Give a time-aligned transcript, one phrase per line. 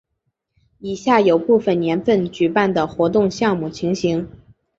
[0.79, 4.27] 以下有部分年份举办的活动项目情形。